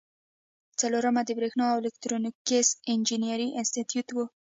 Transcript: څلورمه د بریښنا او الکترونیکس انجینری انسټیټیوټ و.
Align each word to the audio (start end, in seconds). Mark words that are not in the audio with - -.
څلورمه 0.79 1.21
د 1.25 1.29
بریښنا 1.37 1.65
او 1.71 1.77
الکترونیکس 1.83 2.67
انجینری 2.93 3.47
انسټیټیوټ 3.59 4.07
و. 4.13 4.17